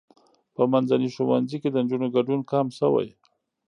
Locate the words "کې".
1.61-1.69